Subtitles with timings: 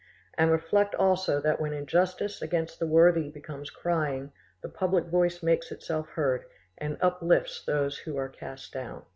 [0.35, 4.31] And reflect also that when injustice against the worthy becomes crying,
[4.63, 6.45] the public voice makes itself heard,
[6.79, 9.03] and uplifts those who are cast down.